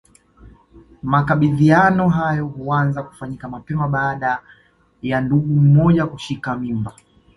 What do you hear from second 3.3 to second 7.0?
mapema baada ya ndugu mmoja kushika mimba